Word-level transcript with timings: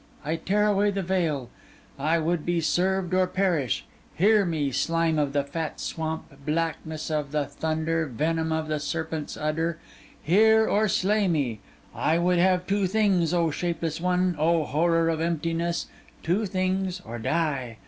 I 0.25 0.35
tear 0.35 0.65
away 0.65 0.89
the 0.89 1.03
veil. 1.03 1.51
I 1.99 2.17
would 2.17 2.43
be 2.43 2.59
served 2.59 3.13
or 3.13 3.27
perish. 3.27 3.85
Hear 4.15 4.45
me, 4.45 4.71
slime 4.71 5.19
of 5.19 5.31
the 5.31 5.43
fat 5.43 5.79
swamp, 5.79 6.33
blackness 6.43 7.11
of 7.11 7.31
the 7.31 7.45
thunder, 7.45 8.07
venom 8.07 8.51
of 8.51 8.67
the 8.67 8.79
serpent's 8.79 9.37
udder—hear 9.37 10.67
or 10.67 10.87
slay 10.87 11.27
me! 11.27 11.59
I 11.93 12.17
would 12.17 12.39
have 12.39 12.65
two 12.65 12.87
things, 12.87 13.31
O 13.31 13.51
shapeless 13.51 14.01
one, 14.01 14.35
O 14.39 14.63
horror 14.65 15.07
of 15.07 15.21
emptiness—two 15.21 16.47
things, 16.47 16.99
or 17.01 17.19
die! 17.19 17.77